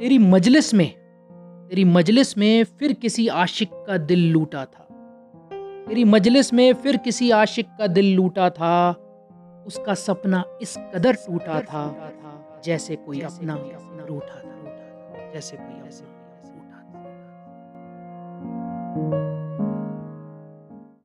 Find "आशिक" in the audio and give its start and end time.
3.28-3.70, 7.30-7.66